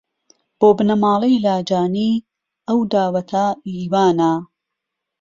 بۆ 0.59 0.67
بنەماڵەی 0.77 1.41
لاجانی 1.45 2.11
ئەو 2.67 2.79
داوەتە 2.91 3.45
ئی 3.67 3.77
وانە 3.91 4.33